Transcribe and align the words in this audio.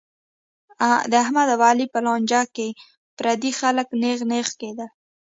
د 1.11 1.13
احمد 1.23 1.47
او 1.55 1.61
علي 1.69 1.85
په 1.93 1.99
لانجه 2.05 2.41
کې 2.55 2.67
پردي 3.17 3.51
خلک 3.59 3.87
نېغ 4.01 4.19
نېغ 4.31 4.47
کېدل. 4.61 4.89